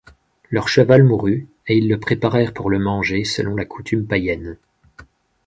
Leur 0.49 0.67
cheval 0.67 1.03
mourut, 1.03 1.47
et 1.67 1.77
ils 1.77 1.87
le 1.87 1.99
préparèrent 1.99 2.53
pour 2.55 2.71
le 2.71 2.79
manger, 2.79 3.23
selon 3.23 3.55
la 3.55 3.65
coutume 3.65 4.07
païenne. 4.07 4.57